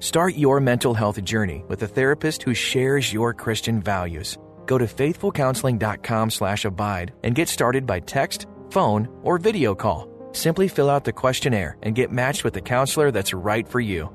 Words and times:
Start 0.00 0.34
your 0.34 0.60
mental 0.60 0.92
health 0.92 1.24
journey 1.24 1.64
with 1.68 1.82
a 1.82 1.88
therapist 1.88 2.42
who 2.42 2.52
shares 2.52 3.10
your 3.12 3.32
Christian 3.32 3.80
values. 3.80 4.36
Go 4.66 4.76
to 4.76 4.84
faithfulcounseling.com/abide 4.84 7.12
and 7.22 7.34
get 7.34 7.48
started 7.48 7.86
by 7.86 8.00
text, 8.00 8.46
phone, 8.70 9.08
or 9.22 9.38
video 9.38 9.74
call. 9.74 10.06
Simply 10.32 10.68
fill 10.68 10.90
out 10.90 11.04
the 11.04 11.12
questionnaire 11.12 11.78
and 11.82 11.94
get 11.94 12.12
matched 12.12 12.44
with 12.44 12.52
the 12.52 12.60
counselor 12.60 13.10
that's 13.10 13.32
right 13.32 13.66
for 13.66 13.80
you. 13.80 14.10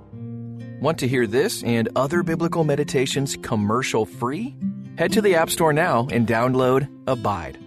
Want 0.81 0.99
to 0.99 1.07
hear 1.07 1.25
this 1.25 1.63
and 1.63 1.89
other 1.95 2.21
biblical 2.21 2.63
meditations 2.63 3.35
commercial 3.41 4.05
free? 4.05 4.55
Head 4.97 5.13
to 5.13 5.21
the 5.21 5.33
App 5.33 5.49
Store 5.49 5.73
now 5.73 6.07
and 6.11 6.27
download 6.27 6.87
Abide. 7.07 7.57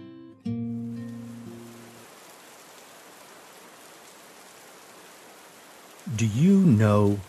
Do 6.15 6.27
you 6.27 6.59
know, 6.59 7.19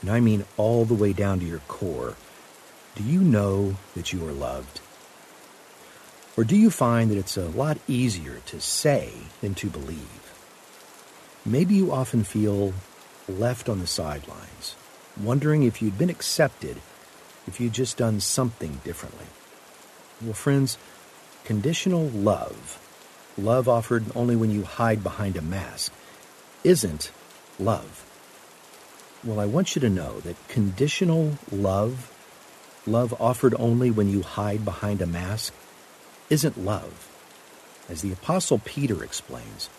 and 0.00 0.10
I 0.10 0.20
mean 0.20 0.44
all 0.56 0.84
the 0.84 0.94
way 0.94 1.12
down 1.12 1.40
to 1.40 1.46
your 1.46 1.60
core, 1.68 2.14
do 2.94 3.02
you 3.02 3.20
know 3.20 3.76
that 3.94 4.12
you 4.12 4.26
are 4.26 4.32
loved? 4.32 4.80
Or 6.36 6.44
do 6.44 6.56
you 6.56 6.70
find 6.70 7.10
that 7.10 7.18
it's 7.18 7.36
a 7.36 7.48
lot 7.48 7.78
easier 7.88 8.40
to 8.46 8.60
say 8.60 9.10
than 9.40 9.54
to 9.56 9.68
believe? 9.68 10.32
Maybe 11.44 11.74
you 11.74 11.92
often 11.92 12.22
feel 12.24 12.74
left 13.28 13.68
on 13.68 13.80
the 13.80 13.86
sidelines, 13.86 14.76
wondering 15.20 15.62
if 15.64 15.82
you'd 15.82 15.98
been 15.98 16.10
accepted 16.10 16.76
if 17.48 17.58
you'd 17.58 17.72
just 17.72 17.96
done 17.96 18.20
something 18.20 18.80
differently. 18.84 19.26
Well, 20.22 20.34
friends, 20.34 20.76
conditional 21.44 22.08
love, 22.08 22.78
love 23.38 23.68
offered 23.68 24.04
only 24.14 24.36
when 24.36 24.50
you 24.50 24.64
hide 24.64 25.02
behind 25.02 25.36
a 25.36 25.42
mask, 25.42 25.92
isn't 26.62 27.10
love. 27.58 28.04
Well, 29.24 29.40
I 29.40 29.46
want 29.46 29.74
you 29.74 29.80
to 29.80 29.90
know 29.90 30.20
that 30.20 30.36
conditional 30.46 31.38
love, 31.50 32.12
love 32.86 33.12
offered 33.20 33.52
only 33.58 33.90
when 33.90 34.08
you 34.08 34.22
hide 34.22 34.64
behind 34.64 35.02
a 35.02 35.06
mask, 35.06 35.52
isn't 36.30 36.64
love. 36.64 37.08
As 37.88 38.02
the 38.02 38.12
Apostle 38.12 38.60
Peter 38.64 39.02
explains, 39.02 39.70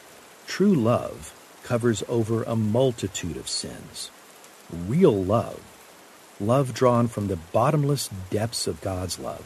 true 0.46 0.76
love 0.76 1.34
covers 1.64 2.04
over 2.10 2.44
a 2.44 2.58
multitude 2.58 3.38
of 3.38 3.48
sins. 3.48 4.12
Real 4.70 5.24
love, 5.24 5.62
love 6.42 6.74
drawn 6.74 7.08
from 7.08 7.28
the 7.28 7.38
bottomless 7.38 8.10
depths 8.30 8.68
of 8.68 8.82
God's 8.82 9.20
love, 9.20 9.46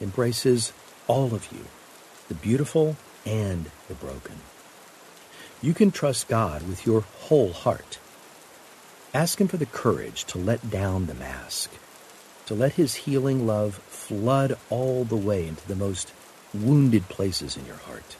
embraces 0.00 0.72
all 1.08 1.34
of 1.34 1.52
you, 1.52 1.66
the 2.28 2.34
beautiful 2.34 2.96
and 3.26 3.70
the 3.88 3.94
broken. 3.94 4.36
You 5.60 5.74
can 5.74 5.90
trust 5.90 6.26
God 6.26 6.66
with 6.66 6.86
your 6.86 7.02
whole 7.02 7.52
heart. 7.52 7.98
Ask 9.14 9.40
Him 9.40 9.46
for 9.46 9.58
the 9.58 9.66
courage 9.66 10.24
to 10.24 10.38
let 10.38 10.70
down 10.70 11.06
the 11.06 11.14
mask, 11.14 11.70
to 12.46 12.54
let 12.54 12.72
His 12.72 12.96
healing 12.96 13.46
love 13.46 13.76
flood 13.86 14.58
all 14.70 15.04
the 15.04 15.16
way 15.16 15.46
into 15.46 15.66
the 15.68 15.76
most 15.76 16.12
wounded 16.52 17.08
places 17.08 17.56
in 17.56 17.64
your 17.64 17.76
heart. 17.76 18.16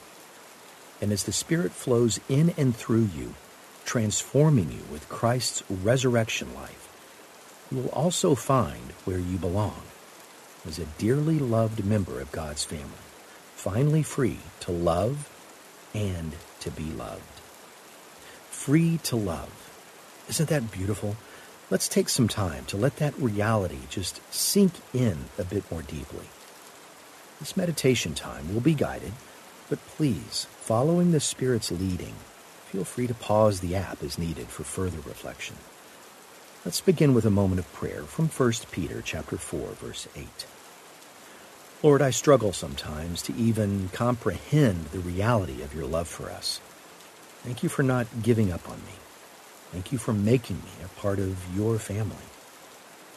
And 1.02 1.10
as 1.10 1.24
the 1.24 1.32
Spirit 1.32 1.72
flows 1.72 2.20
in 2.28 2.54
and 2.56 2.76
through 2.76 3.08
you, 3.16 3.34
transforming 3.84 4.70
you 4.70 4.82
with 4.90 5.08
Christ's 5.08 5.64
resurrection 5.68 6.54
life, 6.54 6.88
you 7.72 7.78
will 7.78 7.88
also 7.88 8.36
find 8.36 8.92
where 9.04 9.18
you 9.18 9.36
belong 9.36 9.82
as 10.64 10.78
a 10.78 10.86
dearly 10.96 11.40
loved 11.40 11.84
member 11.84 12.20
of 12.20 12.30
God's 12.30 12.64
family, 12.64 13.04
finally 13.56 14.04
free 14.04 14.38
to 14.60 14.70
love 14.70 15.28
and 15.92 16.36
to 16.60 16.70
be 16.70 16.84
loved. 16.84 17.40
Free 18.48 18.98
to 18.98 19.16
love 19.16 19.63
isn't 20.28 20.48
that 20.48 20.72
beautiful? 20.72 21.17
Let's 21.70 21.89
take 21.89 22.08
some 22.08 22.28
time 22.28 22.64
to 22.67 22.77
let 22.77 22.97
that 22.97 23.19
reality 23.19 23.78
just 23.89 24.20
sink 24.33 24.72
in 24.92 25.25
a 25.39 25.44
bit 25.44 25.70
more 25.70 25.83
deeply. 25.83 26.27
This 27.41 27.56
meditation 27.56 28.14
time 28.14 28.52
will 28.55 28.61
be 28.61 28.75
guided, 28.75 29.12
but 29.69 29.84
please, 29.86 30.46
following 30.61 31.13
the 31.13 31.20
Spirit's 31.20 31.70
leading, 31.70 32.14
feel 32.67 32.84
free 32.84 33.07
to 33.07 33.14
pause 33.14 33.61
the 33.61 33.74
app 33.74 34.02
as 34.02 34.18
needed 34.18 34.48
for 34.48 34.64
further 34.64 34.98
reflection. 34.98 35.57
Let's 36.64 36.80
begin 36.80 37.13
with 37.13 37.27
a 37.27 37.30
moment 37.30 37.58
of 37.61 37.73
prayer 37.73 38.02
from 38.05 38.29
1 38.29 38.52
Peter 38.70 39.02
chapter 39.02 39.36
4 39.36 39.68
verse 39.73 40.08
8. 40.17 40.46
Lord, 41.83 42.01
I 42.01 42.11
struggle 42.11 42.55
sometimes 42.55 43.20
to 43.23 43.34
even 43.34 43.90
comprehend 43.90 44.86
the 44.86 45.01
reality 45.01 45.63
of 45.63 45.74
your 45.74 45.84
love 45.84 46.08
for 46.08 46.30
us. 46.30 46.61
Thank 47.42 47.63
you 47.63 47.68
for 47.68 47.83
not 47.83 48.07
giving 48.23 48.51
up 48.51 48.67
on 48.70 48.77
me. 48.77 48.92
Thank 49.74 49.90
you 49.90 49.98
for 49.98 50.12
making 50.12 50.58
me 50.58 50.85
a 50.85 51.01
part 51.01 51.18
of 51.18 51.36
your 51.52 51.80
family. 51.80 52.14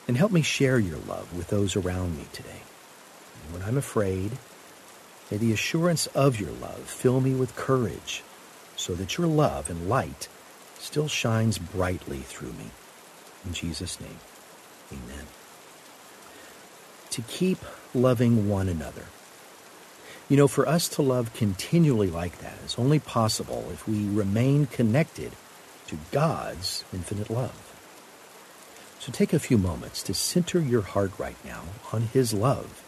And 0.07 0.17
help 0.17 0.31
me 0.31 0.41
share 0.41 0.79
your 0.79 0.97
love 0.97 1.31
with 1.37 1.49
those 1.49 1.75
around 1.75 2.17
me 2.17 2.25
today. 2.33 2.63
And 3.43 3.53
when 3.53 3.61
I'm 3.61 3.77
afraid, 3.77 4.31
may 5.29 5.37
the 5.37 5.53
assurance 5.53 6.07
of 6.07 6.39
your 6.39 6.49
love 6.49 6.79
fill 6.79 7.21
me 7.21 7.35
with 7.35 7.55
courage 7.55 8.23
so 8.75 8.95
that 8.95 9.19
your 9.19 9.27
love 9.27 9.69
and 9.69 9.87
light 9.87 10.29
still 10.79 11.07
shines 11.07 11.59
brightly 11.59 12.21
through 12.21 12.53
me. 12.53 12.71
In 13.45 13.53
Jesus' 13.53 14.01
name, 14.01 14.17
amen. 14.91 15.27
To 17.11 17.21
keep 17.21 17.59
loving 17.93 18.49
one 18.49 18.67
another. 18.67 19.05
You 20.27 20.37
know, 20.37 20.47
for 20.47 20.67
us 20.67 20.89
to 20.89 21.03
love 21.03 21.35
continually 21.35 22.09
like 22.09 22.39
that 22.39 22.57
is 22.65 22.79
only 22.79 22.97
possible 22.97 23.67
if 23.71 23.87
we 23.87 24.07
remain 24.07 24.65
connected 24.65 25.33
to 25.87 25.97
God's 26.11 26.83
infinite 26.93 27.29
love. 27.29 27.73
So 28.99 29.11
take 29.11 29.33
a 29.33 29.39
few 29.39 29.57
moments 29.57 30.03
to 30.03 30.13
center 30.13 30.59
your 30.59 30.81
heart 30.81 31.11
right 31.17 31.37
now 31.45 31.63
on 31.93 32.03
His 32.03 32.33
love. 32.33 32.83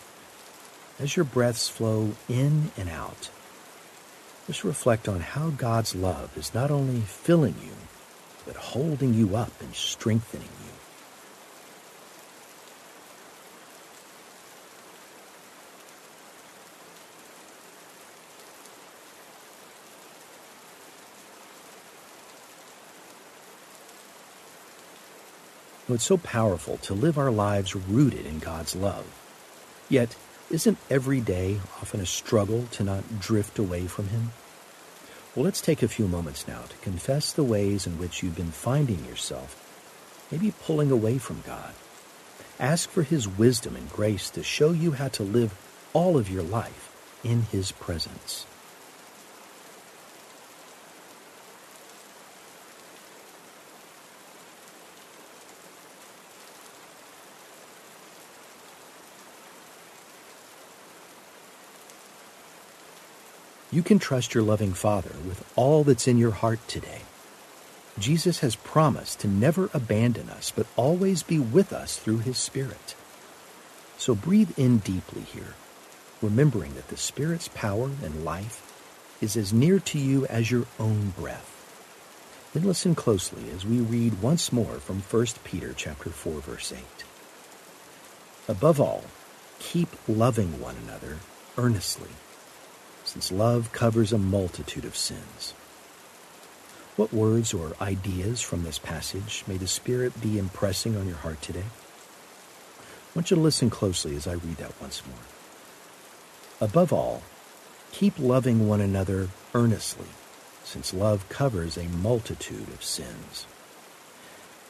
As 0.99 1.15
your 1.15 1.23
breaths 1.23 1.69
flow 1.69 2.11
in 2.27 2.71
and 2.77 2.89
out, 2.89 3.29
just 4.47 4.63
reflect 4.63 5.07
on 5.07 5.21
how 5.21 5.51
God's 5.51 5.95
love 5.95 6.35
is 6.37 6.53
not 6.53 6.71
only 6.71 7.01
filling 7.01 7.55
you, 7.63 7.73
but 8.45 8.55
holding 8.55 9.13
you 9.13 9.35
up 9.35 9.51
and 9.61 9.73
strengthening 9.75 10.49
you. 10.65 10.68
It's 25.95 26.05
so 26.05 26.17
powerful 26.17 26.77
to 26.77 26.93
live 26.93 27.17
our 27.17 27.31
lives 27.31 27.75
rooted 27.75 28.25
in 28.25 28.39
God's 28.39 28.75
love. 28.75 29.05
Yet, 29.89 30.15
isn't 30.49 30.77
every 30.89 31.21
day 31.21 31.59
often 31.81 31.99
a 31.99 32.05
struggle 32.05 32.67
to 32.71 32.83
not 32.83 33.19
drift 33.19 33.59
away 33.59 33.87
from 33.87 34.07
Him? 34.09 34.31
Well, 35.35 35.45
let's 35.45 35.61
take 35.61 35.83
a 35.83 35.87
few 35.87 36.07
moments 36.07 36.47
now 36.47 36.61
to 36.61 36.77
confess 36.77 37.31
the 37.31 37.43
ways 37.43 37.85
in 37.85 37.99
which 37.99 38.23
you've 38.23 38.35
been 38.35 38.51
finding 38.51 39.05
yourself, 39.05 39.55
maybe 40.31 40.53
pulling 40.63 40.91
away 40.91 41.17
from 41.17 41.43
God. 41.45 41.73
Ask 42.59 42.89
for 42.89 43.03
His 43.03 43.27
wisdom 43.27 43.75
and 43.75 43.91
grace 43.91 44.29
to 44.31 44.43
show 44.43 44.71
you 44.71 44.91
how 44.91 45.07
to 45.09 45.23
live 45.23 45.53
all 45.93 46.17
of 46.17 46.29
your 46.29 46.43
life 46.43 46.91
in 47.23 47.43
His 47.43 47.71
presence. 47.71 48.45
You 63.71 63.83
can 63.83 63.99
trust 63.99 64.33
your 64.33 64.43
loving 64.43 64.73
Father 64.73 65.11
with 65.27 65.45
all 65.55 65.83
that's 65.83 66.07
in 66.07 66.17
your 66.17 66.31
heart 66.31 66.59
today. 66.67 67.01
Jesus 67.99 68.39
has 68.39 68.55
promised 68.55 69.19
to 69.19 69.27
never 69.27 69.69
abandon 69.75 70.27
us, 70.29 70.51
but 70.55 70.65
always 70.75 71.21
be 71.21 71.37
with 71.37 71.71
us 71.71 71.97
through 71.97 72.19
his 72.19 72.39
Spirit. 72.39 72.95
So 73.97 74.15
breathe 74.15 74.57
in 74.57 74.79
deeply 74.79 75.21
here, 75.21 75.53
remembering 76.19 76.73
that 76.75 76.87
the 76.87 76.97
Spirit's 76.97 77.49
power 77.49 77.91
and 78.03 78.25
life 78.25 78.65
is 79.21 79.37
as 79.37 79.53
near 79.53 79.79
to 79.79 79.99
you 79.99 80.25
as 80.25 80.49
your 80.49 80.65
own 80.79 81.09
breath. 81.09 81.45
Then 82.53 82.63
listen 82.63 82.95
closely 82.95 83.51
as 83.51 83.67
we 83.67 83.79
read 83.79 84.23
once 84.23 84.51
more 84.51 84.79
from 84.79 85.01
1 85.01 85.25
Peter 85.43 85.73
chapter 85.77 86.09
4 86.09 86.41
verse 86.41 86.73
8. 86.73 86.79
Above 88.47 88.81
all, 88.81 89.03
keep 89.59 89.89
loving 90.07 90.59
one 90.59 90.75
another 90.87 91.17
earnestly 91.55 92.09
since 93.09 93.31
love 93.31 93.71
covers 93.71 94.13
a 94.13 94.19
multitude 94.19 94.85
of 94.85 94.95
sins. 94.95 95.55
What 96.95 97.11
words 97.11 97.55
or 97.55 97.75
ideas 97.81 98.39
from 98.39 98.61
this 98.61 98.77
passage 98.77 99.43
may 99.47 99.57
the 99.57 99.65
Spirit 99.65 100.21
be 100.21 100.37
impressing 100.37 100.95
on 100.95 101.07
your 101.07 101.17
heart 101.17 101.41
today? 101.41 101.65
I 102.77 103.11
want 103.15 103.31
you 103.31 103.35
to 103.35 103.41
listen 103.41 103.71
closely 103.71 104.15
as 104.15 104.27
I 104.27 104.33
read 104.33 104.57
that 104.57 104.79
once 104.79 105.01
more. 105.07 105.25
Above 106.61 106.93
all, 106.93 107.23
keep 107.91 108.19
loving 108.19 108.67
one 108.67 108.79
another 108.79 109.29
earnestly, 109.55 110.09
since 110.63 110.93
love 110.93 111.27
covers 111.29 111.77
a 111.77 111.89
multitude 111.89 112.67
of 112.69 112.83
sins. 112.83 113.47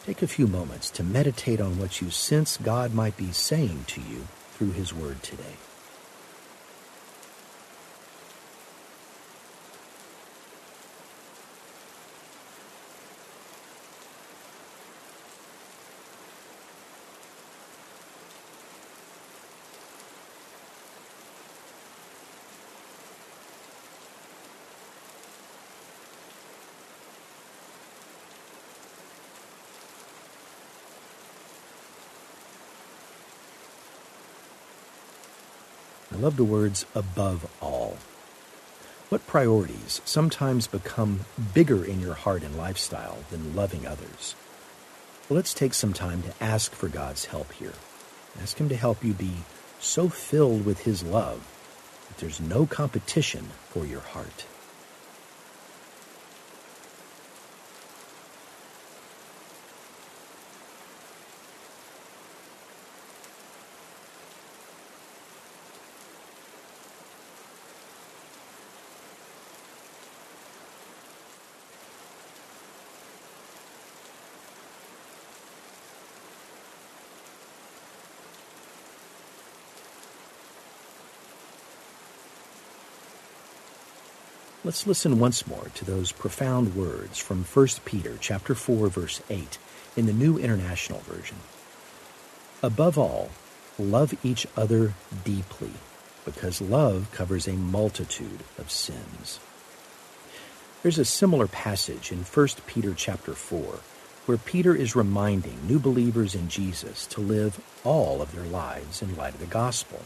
Take 0.05 0.21
a 0.21 0.27
few 0.27 0.47
moments 0.47 0.89
to 0.91 1.03
meditate 1.03 1.59
on 1.59 1.77
what 1.77 1.99
you 1.99 2.09
sense 2.09 2.55
God 2.55 2.93
might 2.93 3.17
be 3.17 3.33
saying 3.33 3.83
to 3.87 3.99
you 3.99 4.29
through 4.53 4.71
His 4.71 4.93
Word 4.93 5.21
today. 5.23 5.57
I 36.11 36.15
love 36.15 36.37
the 36.37 36.43
words 36.43 36.85
above 36.95 37.49
all. 37.61 37.97
What 39.09 39.27
priorities 39.27 40.01
sometimes 40.05 40.67
become 40.67 41.21
bigger 41.53 41.83
in 41.85 41.99
your 41.99 42.15
heart 42.15 42.43
and 42.43 42.57
lifestyle 42.57 43.19
than 43.29 43.55
loving 43.55 43.85
others? 43.85 44.35
Well, 45.27 45.35
let's 45.35 45.53
take 45.53 45.73
some 45.73 45.93
time 45.93 46.23
to 46.23 46.43
ask 46.43 46.71
for 46.73 46.89
God's 46.89 47.25
help 47.25 47.51
here. 47.53 47.73
Ask 48.41 48.57
Him 48.57 48.69
to 48.69 48.75
help 48.75 49.03
you 49.03 49.13
be 49.13 49.33
so 49.79 50.09
filled 50.09 50.65
with 50.65 50.79
His 50.81 51.03
love 51.03 51.47
that 52.07 52.17
there's 52.17 52.39
no 52.39 52.65
competition 52.65 53.49
for 53.69 53.85
your 53.85 54.01
heart. 54.01 54.45
Let's 84.69 84.85
listen 84.85 85.17
once 85.17 85.47
more 85.47 85.71
to 85.73 85.83
those 85.83 86.11
profound 86.11 86.75
words 86.75 87.17
from 87.17 87.43
1 87.43 87.67
Peter 87.85 88.19
chapter 88.21 88.53
4 88.53 88.87
verse 88.89 89.19
8 89.27 89.57
in 89.97 90.05
the 90.05 90.13
New 90.13 90.37
International 90.37 90.99
Version. 90.99 91.37
Above 92.61 92.95
all, 92.95 93.31
love 93.79 94.13
each 94.23 94.45
other 94.55 94.93
deeply, 95.23 95.71
because 96.23 96.61
love 96.61 97.09
covers 97.11 97.47
a 97.47 97.53
multitude 97.53 98.41
of 98.59 98.69
sins. 98.69 99.39
There's 100.83 100.99
a 100.99 101.03
similar 101.03 101.47
passage 101.47 102.11
in 102.11 102.19
1 102.19 102.47
Peter 102.67 102.93
chapter 102.93 103.33
4 103.33 103.79
where 104.27 104.37
Peter 104.37 104.75
is 104.75 104.95
reminding 104.95 105.65
new 105.65 105.79
believers 105.79 106.35
in 106.35 106.47
Jesus 106.47 107.07
to 107.07 107.21
live 107.21 107.59
all 107.83 108.21
of 108.21 108.33
their 108.33 108.45
lives 108.45 109.01
in 109.01 109.15
light 109.15 109.33
of 109.33 109.39
the 109.39 109.47
gospel 109.47 110.05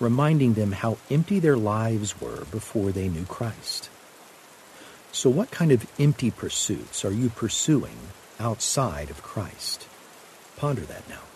reminding 0.00 0.54
them 0.54 0.72
how 0.72 0.98
empty 1.10 1.38
their 1.38 1.56
lives 1.56 2.20
were 2.20 2.44
before 2.50 2.92
they 2.92 3.08
knew 3.08 3.24
Christ. 3.24 3.90
So, 5.12 5.30
what 5.30 5.50
kind 5.50 5.72
of 5.72 5.86
empty 5.98 6.30
pursuits 6.30 7.04
are 7.04 7.12
you 7.12 7.30
pursuing 7.30 7.96
outside 8.38 9.10
of 9.10 9.22
Christ? 9.22 9.86
Ponder 10.56 10.82
that 10.82 11.08
now. 11.08 11.27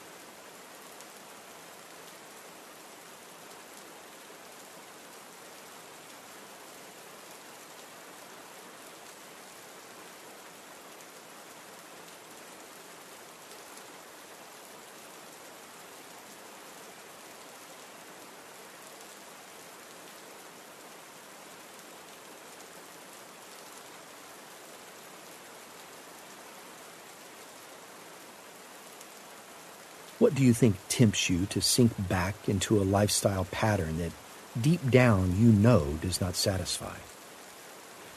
What 30.22 30.36
do 30.36 30.44
you 30.44 30.54
think 30.54 30.76
tempts 30.88 31.28
you 31.28 31.46
to 31.46 31.60
sink 31.60 32.08
back 32.08 32.48
into 32.48 32.78
a 32.78 32.86
lifestyle 32.86 33.44
pattern 33.50 33.98
that 33.98 34.12
deep 34.56 34.88
down 34.88 35.34
you 35.36 35.50
know 35.50 35.98
does 36.00 36.20
not 36.20 36.36
satisfy? 36.36 36.94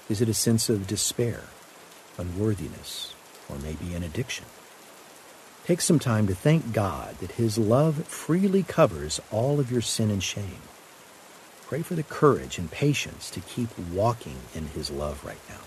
Is 0.07 0.21
it 0.21 0.29
a 0.29 0.35
sense 0.35 0.69
of 0.69 0.85
despair, 0.85 1.45
unworthiness, 2.19 3.15
or 3.49 3.57
maybe 3.57 3.95
an 3.95 4.03
addiction? 4.03 4.45
Take 5.65 5.81
some 5.81 5.97
time 5.97 6.27
to 6.27 6.35
thank 6.35 6.73
God 6.73 7.17
that 7.21 7.41
His 7.41 7.57
love 7.57 8.05
freely 8.05 8.61
covers 8.61 9.19
all 9.31 9.59
of 9.59 9.71
your 9.71 9.81
sin 9.81 10.11
and 10.11 10.21
shame. 10.21 10.61
Pray 11.65 11.81
for 11.81 11.95
the 11.95 12.03
courage 12.03 12.59
and 12.59 12.69
patience 12.69 13.31
to 13.31 13.39
keep 13.39 13.75
walking 13.79 14.37
in 14.53 14.67
His 14.67 14.91
love 14.91 15.25
right 15.25 15.41
now. 15.49 15.61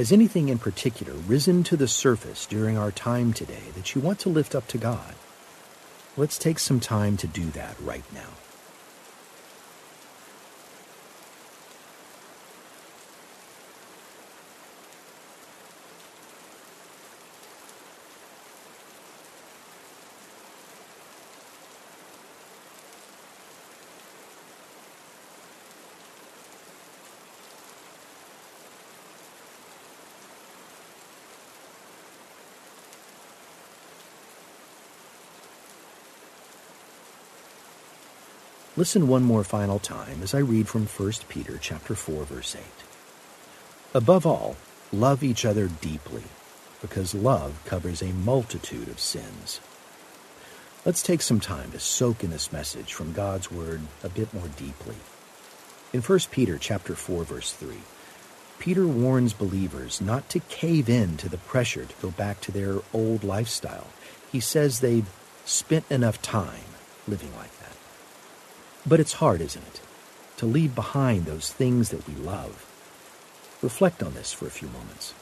Has 0.00 0.12
anything 0.12 0.48
in 0.48 0.58
particular 0.58 1.12
risen 1.12 1.62
to 1.64 1.76
the 1.76 1.86
surface 1.86 2.46
during 2.46 2.78
our 2.78 2.90
time 2.90 3.34
today 3.34 3.64
that 3.74 3.94
you 3.94 4.00
want 4.00 4.18
to 4.20 4.30
lift 4.30 4.54
up 4.54 4.66
to 4.68 4.78
God? 4.78 5.14
Let's 6.16 6.38
take 6.38 6.58
some 6.58 6.80
time 6.80 7.18
to 7.18 7.26
do 7.26 7.50
that 7.50 7.76
right 7.82 8.10
now. 8.14 8.49
Listen 38.80 39.08
one 39.08 39.24
more 39.24 39.44
final 39.44 39.78
time 39.78 40.22
as 40.22 40.32
I 40.32 40.38
read 40.38 40.66
from 40.66 40.86
1 40.86 41.12
Peter 41.28 41.58
chapter 41.60 41.94
4 41.94 42.24
verse 42.24 42.56
8. 42.56 42.62
Above 43.92 44.24
all, 44.24 44.56
love 44.90 45.22
each 45.22 45.44
other 45.44 45.68
deeply, 45.68 46.22
because 46.80 47.14
love 47.14 47.62
covers 47.66 48.00
a 48.00 48.14
multitude 48.14 48.88
of 48.88 48.98
sins. 48.98 49.60
Let's 50.86 51.02
take 51.02 51.20
some 51.20 51.40
time 51.40 51.72
to 51.72 51.78
soak 51.78 52.24
in 52.24 52.30
this 52.30 52.52
message 52.52 52.94
from 52.94 53.12
God's 53.12 53.52
word 53.52 53.82
a 54.02 54.08
bit 54.08 54.32
more 54.32 54.48
deeply. 54.56 54.96
In 55.92 56.00
1 56.00 56.18
Peter 56.30 56.56
chapter 56.56 56.94
4 56.94 57.24
verse 57.24 57.52
3, 57.52 57.76
Peter 58.58 58.86
warns 58.86 59.34
believers 59.34 60.00
not 60.00 60.26
to 60.30 60.40
cave 60.48 60.88
in 60.88 61.18
to 61.18 61.28
the 61.28 61.36
pressure 61.36 61.84
to 61.84 61.94
go 62.00 62.10
back 62.12 62.40
to 62.40 62.50
their 62.50 62.78
old 62.94 63.24
lifestyle. 63.24 63.88
He 64.32 64.40
says 64.40 64.80
they've 64.80 65.12
spent 65.44 65.84
enough 65.90 66.22
time 66.22 66.72
living 67.06 67.36
like 67.36 67.54
that. 67.58 67.79
But 68.86 69.00
it's 69.00 69.14
hard, 69.14 69.40
isn't 69.40 69.66
it, 69.66 69.80
to 70.38 70.46
leave 70.46 70.74
behind 70.74 71.26
those 71.26 71.52
things 71.52 71.90
that 71.90 72.06
we 72.08 72.14
love. 72.14 72.66
Reflect 73.62 74.02
on 74.02 74.14
this 74.14 74.32
for 74.32 74.46
a 74.46 74.50
few 74.50 74.68
moments. 74.68 75.12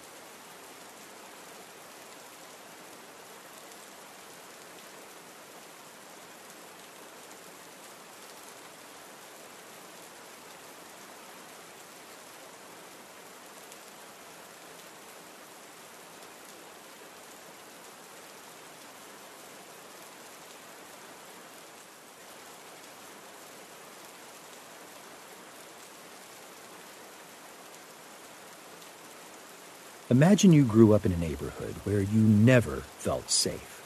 Imagine 30.10 30.54
you 30.54 30.64
grew 30.64 30.94
up 30.94 31.04
in 31.04 31.12
a 31.12 31.18
neighborhood 31.18 31.74
where 31.84 32.00
you 32.00 32.22
never 32.22 32.76
felt 32.96 33.30
safe, 33.30 33.82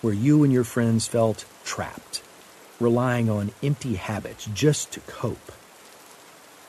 where 0.00 0.14
you 0.14 0.42
and 0.42 0.50
your 0.50 0.64
friends 0.64 1.06
felt 1.06 1.44
trapped, 1.62 2.22
relying 2.80 3.28
on 3.28 3.52
empty 3.62 3.96
habits 3.96 4.48
just 4.54 4.90
to 4.92 5.00
cope. 5.00 5.52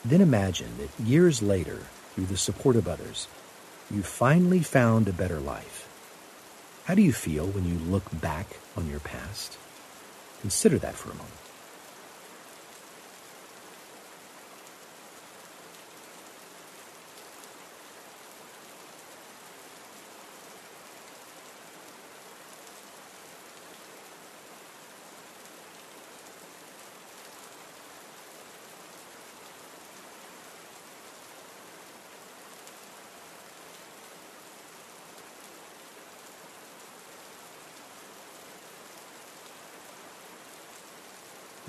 Then 0.04 0.20
imagine 0.20 0.76
that 0.76 1.02
years 1.02 1.40
later, 1.40 1.78
through 2.14 2.26
the 2.26 2.36
support 2.36 2.76
of 2.76 2.86
others, 2.86 3.26
you 3.90 4.02
finally 4.02 4.60
found 4.60 5.08
a 5.08 5.14
better 5.14 5.40
life. 5.40 5.88
How 6.84 6.94
do 6.94 7.00
you 7.00 7.14
feel 7.14 7.46
when 7.46 7.64
you 7.64 7.78
look 7.78 8.04
back 8.20 8.58
on 8.76 8.90
your 8.90 9.00
past? 9.00 9.56
Consider 10.42 10.76
that 10.78 10.94
for 10.94 11.10
a 11.10 11.14
moment. 11.14 11.49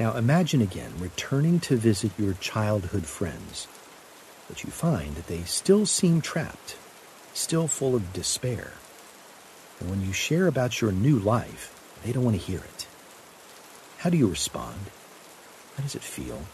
Now 0.01 0.17
imagine 0.17 0.63
again 0.63 0.93
returning 0.97 1.59
to 1.59 1.75
visit 1.75 2.11
your 2.17 2.33
childhood 2.33 3.05
friends, 3.05 3.67
but 4.47 4.63
you 4.63 4.71
find 4.71 5.13
that 5.13 5.27
they 5.27 5.43
still 5.43 5.85
seem 5.85 6.21
trapped, 6.21 6.75
still 7.35 7.67
full 7.67 7.93
of 7.93 8.11
despair. 8.11 8.71
And 9.79 9.91
when 9.91 10.01
you 10.01 10.11
share 10.11 10.47
about 10.47 10.81
your 10.81 10.91
new 10.91 11.19
life, 11.19 11.71
they 12.03 12.11
don't 12.11 12.23
want 12.23 12.35
to 12.35 12.41
hear 12.41 12.61
it. 12.61 12.87
How 13.99 14.09
do 14.09 14.17
you 14.17 14.25
respond? 14.25 14.89
How 15.77 15.83
does 15.83 15.93
it 15.93 16.01
feel? 16.01 16.45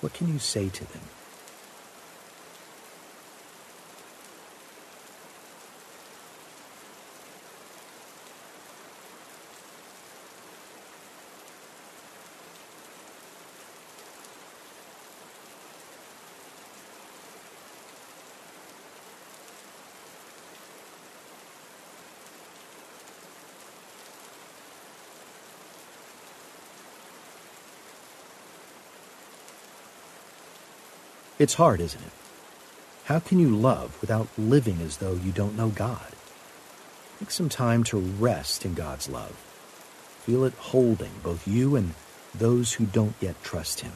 What 0.00 0.14
can 0.14 0.26
you 0.26 0.40
say 0.40 0.70
to 0.70 0.92
them? 0.92 1.02
It's 31.40 31.54
hard, 31.54 31.80
isn't 31.80 32.02
it? 32.02 32.12
How 33.06 33.18
can 33.18 33.38
you 33.38 33.48
love 33.48 33.98
without 34.02 34.28
living 34.36 34.82
as 34.82 34.98
though 34.98 35.14
you 35.14 35.32
don't 35.32 35.56
know 35.56 35.70
God? 35.70 36.12
Take 37.18 37.30
some 37.30 37.48
time 37.48 37.82
to 37.84 37.96
rest 37.96 38.66
in 38.66 38.74
God's 38.74 39.08
love. 39.08 39.32
Feel 40.26 40.44
it 40.44 40.52
holding 40.58 41.12
both 41.22 41.48
you 41.48 41.76
and 41.76 41.94
those 42.34 42.74
who 42.74 42.84
don't 42.84 43.14
yet 43.22 43.42
trust 43.42 43.80
Him. 43.80 43.92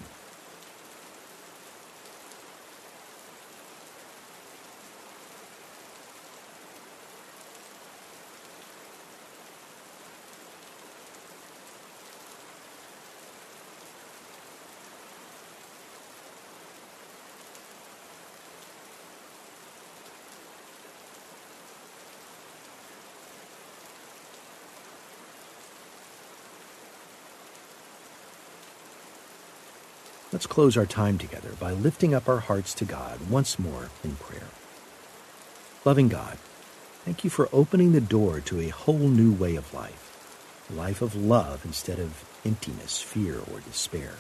Let's 30.35 30.49
close 30.49 30.77
our 30.77 30.85
time 30.85 31.17
together 31.17 31.51
by 31.61 31.71
lifting 31.71 32.13
up 32.13 32.29
our 32.29 32.41
hearts 32.41 32.75
to 32.75 32.85
God 32.85 33.31
once 33.31 33.57
more 33.57 33.91
in 34.03 34.17
prayer. 34.17 34.49
Loving 35.85 36.09
God, 36.09 36.39
thank 37.05 37.23
you 37.23 37.31
for 37.31 37.49
opening 37.53 37.93
the 37.93 38.01
door 38.01 38.41
to 38.41 38.59
a 38.59 38.71
whole 38.71 38.99
new 38.99 39.33
way 39.33 39.55
of 39.55 39.73
life, 39.73 40.67
a 40.69 40.75
life 40.75 41.03
of 41.03 41.15
love 41.15 41.65
instead 41.65 42.01
of 42.01 42.25
emptiness, 42.45 43.01
fear, 43.01 43.39
or 43.53 43.61
despair. 43.61 44.15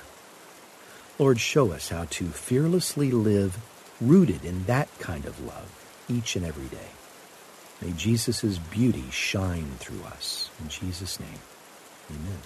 Lord, 1.19 1.41
show 1.41 1.73
us 1.73 1.89
how 1.89 2.05
to 2.11 2.27
fearlessly 2.27 3.11
live 3.11 3.59
rooted 4.01 4.45
in 4.45 4.67
that 4.67 4.97
kind 5.01 5.25
of 5.25 5.45
love 5.45 5.69
each 6.09 6.37
and 6.37 6.47
every 6.47 6.69
day. 6.69 6.93
May 7.83 7.91
Jesus' 7.91 8.59
beauty 8.59 9.11
shine 9.11 9.73
through 9.81 10.05
us. 10.05 10.49
In 10.63 10.69
Jesus' 10.69 11.19
name, 11.19 11.41
amen. 12.09 12.39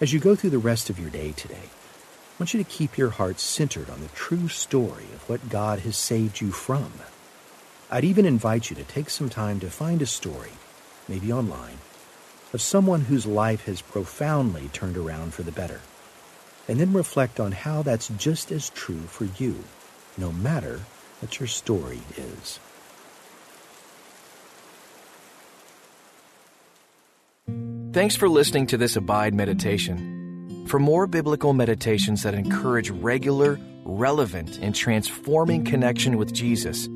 As 0.00 0.12
you 0.12 0.20
go 0.20 0.36
through 0.36 0.50
the 0.50 0.58
rest 0.58 0.90
of 0.90 1.00
your 1.00 1.10
day 1.10 1.32
today, 1.32 1.70
I 2.36 2.42
want 2.42 2.52
you 2.52 2.62
to 2.62 2.68
keep 2.70 2.98
your 2.98 3.08
heart 3.08 3.40
centered 3.40 3.88
on 3.88 4.02
the 4.02 4.08
true 4.08 4.48
story 4.48 5.04
of 5.14 5.26
what 5.26 5.48
God 5.48 5.78
has 5.80 5.96
saved 5.96 6.42
you 6.42 6.50
from. 6.50 6.92
I'd 7.90 8.04
even 8.04 8.26
invite 8.26 8.68
you 8.68 8.76
to 8.76 8.84
take 8.84 9.08
some 9.08 9.30
time 9.30 9.58
to 9.60 9.70
find 9.70 10.02
a 10.02 10.06
story, 10.06 10.50
maybe 11.08 11.32
online, 11.32 11.78
of 12.52 12.60
someone 12.60 13.00
whose 13.00 13.24
life 13.24 13.64
has 13.64 13.80
profoundly 13.80 14.68
turned 14.74 14.98
around 14.98 15.32
for 15.32 15.44
the 15.44 15.52
better, 15.52 15.80
and 16.68 16.78
then 16.78 16.92
reflect 16.92 17.40
on 17.40 17.52
how 17.52 17.80
that's 17.80 18.08
just 18.18 18.52
as 18.52 18.68
true 18.68 19.00
for 19.06 19.24
you, 19.42 19.64
no 20.18 20.30
matter 20.30 20.80
what 21.20 21.40
your 21.40 21.46
story 21.46 22.00
is. 22.18 22.60
Thanks 27.94 28.14
for 28.14 28.28
listening 28.28 28.66
to 28.66 28.76
this 28.76 28.94
Abide 28.94 29.32
Meditation. 29.32 30.15
For 30.66 30.80
more 30.80 31.06
biblical 31.06 31.52
meditations 31.52 32.24
that 32.24 32.34
encourage 32.34 32.90
regular, 32.90 33.56
relevant, 33.84 34.58
and 34.60 34.74
transforming 34.74 35.64
connection 35.64 36.18
with 36.18 36.32
Jesus, 36.32 36.88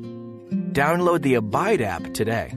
download 0.73 1.21
the 1.21 1.35
Abide 1.35 1.81
app 1.81 2.13
today. 2.13 2.53